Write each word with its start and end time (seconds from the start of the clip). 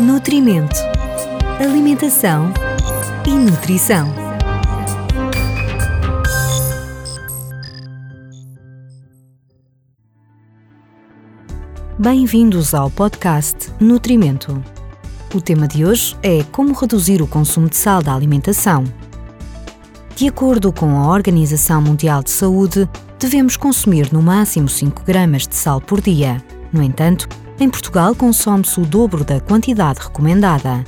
Nutrimento, 0.00 0.74
Alimentação 1.60 2.52
e 3.24 3.30
Nutrição. 3.30 4.12
Bem-vindos 11.96 12.74
ao 12.74 12.90
podcast 12.90 13.70
Nutrimento. 13.78 14.60
O 15.32 15.40
tema 15.40 15.68
de 15.68 15.84
hoje 15.84 16.16
é 16.24 16.42
como 16.50 16.74
reduzir 16.74 17.22
o 17.22 17.28
consumo 17.28 17.68
de 17.68 17.76
sal 17.76 18.02
da 18.02 18.12
alimentação. 18.12 18.82
De 20.16 20.26
acordo 20.26 20.72
com 20.72 20.98
a 20.98 21.08
Organização 21.08 21.80
Mundial 21.80 22.20
de 22.20 22.32
Saúde, 22.32 22.90
devemos 23.16 23.56
consumir 23.56 24.12
no 24.12 24.20
máximo 24.20 24.68
5 24.68 25.04
gramas 25.04 25.46
de 25.46 25.54
sal 25.54 25.80
por 25.80 26.00
dia. 26.00 26.42
No 26.72 26.82
entanto, 26.82 27.28
em 27.58 27.68
Portugal 27.68 28.14
consome-se 28.14 28.80
o 28.80 28.84
dobro 28.84 29.24
da 29.24 29.40
quantidade 29.40 30.00
recomendada. 30.00 30.84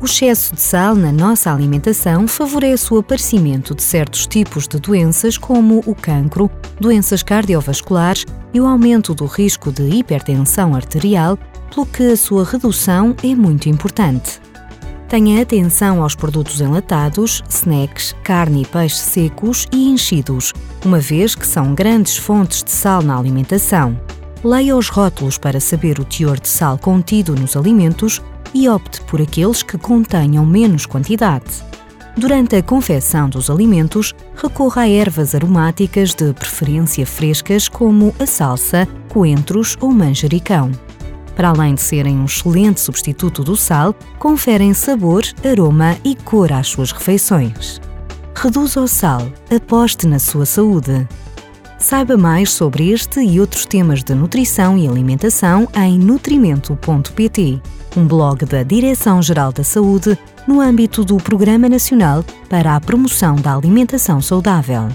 O 0.00 0.04
excesso 0.04 0.54
de 0.54 0.60
sal 0.60 0.94
na 0.94 1.10
nossa 1.10 1.50
alimentação 1.50 2.28
favorece 2.28 2.92
o 2.92 2.98
aparecimento 2.98 3.74
de 3.74 3.82
certos 3.82 4.26
tipos 4.26 4.68
de 4.68 4.78
doenças, 4.78 5.38
como 5.38 5.82
o 5.86 5.94
cancro, 5.94 6.50
doenças 6.78 7.22
cardiovasculares 7.22 8.26
e 8.52 8.60
o 8.60 8.66
aumento 8.66 9.14
do 9.14 9.24
risco 9.24 9.72
de 9.72 9.82
hipertensão 9.88 10.74
arterial, 10.74 11.38
pelo 11.74 11.86
que 11.86 12.12
a 12.12 12.16
sua 12.16 12.44
redução 12.44 13.16
é 13.22 13.34
muito 13.34 13.70
importante. 13.70 14.38
Tenha 15.08 15.40
atenção 15.40 16.02
aos 16.02 16.14
produtos 16.14 16.60
enlatados, 16.60 17.42
snacks, 17.48 18.14
carne 18.22 18.62
e 18.62 18.66
peixe 18.66 18.96
secos 18.96 19.66
e 19.72 19.88
enchidos, 19.88 20.52
uma 20.84 20.98
vez 20.98 21.34
que 21.34 21.46
são 21.46 21.74
grandes 21.74 22.16
fontes 22.16 22.62
de 22.62 22.70
sal 22.70 23.02
na 23.02 23.16
alimentação. 23.16 23.98
Leia 24.46 24.76
os 24.76 24.88
rótulos 24.88 25.36
para 25.36 25.58
saber 25.58 25.98
o 25.98 26.04
teor 26.04 26.38
de 26.38 26.46
sal 26.46 26.78
contido 26.78 27.34
nos 27.34 27.56
alimentos 27.56 28.22
e 28.54 28.68
opte 28.68 29.00
por 29.00 29.20
aqueles 29.20 29.60
que 29.60 29.76
contenham 29.76 30.46
menos 30.46 30.86
quantidade. 30.86 31.64
Durante 32.16 32.54
a 32.54 32.62
confecção 32.62 33.28
dos 33.28 33.50
alimentos, 33.50 34.14
recorra 34.36 34.82
a 34.82 34.88
ervas 34.88 35.34
aromáticas 35.34 36.14
de 36.14 36.32
preferência 36.32 37.04
frescas 37.04 37.68
como 37.68 38.14
a 38.20 38.24
salsa, 38.24 38.86
coentros 39.08 39.76
ou 39.80 39.90
manjericão. 39.90 40.70
Para 41.34 41.48
além 41.48 41.74
de 41.74 41.82
serem 41.82 42.16
um 42.16 42.26
excelente 42.26 42.80
substituto 42.80 43.42
do 43.42 43.56
sal, 43.56 43.96
conferem 44.16 44.72
sabor, 44.72 45.24
aroma 45.44 45.96
e 46.04 46.14
cor 46.14 46.52
às 46.52 46.68
suas 46.68 46.92
refeições. 46.92 47.80
Reduza 48.32 48.80
o 48.80 48.86
sal, 48.86 49.26
aposte 49.50 50.06
na 50.06 50.20
sua 50.20 50.46
saúde. 50.46 51.04
Saiba 51.78 52.16
mais 52.16 52.50
sobre 52.50 52.90
este 52.90 53.20
e 53.20 53.38
outros 53.38 53.66
temas 53.66 54.02
de 54.02 54.14
nutrição 54.14 54.78
e 54.78 54.88
alimentação 54.88 55.68
em 55.74 55.98
nutrimento.pt, 55.98 57.60
um 57.96 58.06
blog 58.06 58.46
da 58.46 58.62
Direção-Geral 58.62 59.52
da 59.52 59.62
Saúde 59.62 60.18
no 60.46 60.60
âmbito 60.60 61.04
do 61.04 61.16
Programa 61.18 61.68
Nacional 61.68 62.24
para 62.48 62.76
a 62.76 62.80
Promoção 62.80 63.36
da 63.36 63.54
Alimentação 63.54 64.22
Saudável. 64.22 64.88